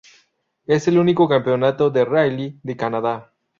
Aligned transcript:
Es 0.65 0.87
el 0.87 0.97
único 0.97 1.29
campeonato 1.29 1.91
de 1.91 2.05
rally 2.05 2.59
de 2.63 2.75
Canadá. 2.75 3.33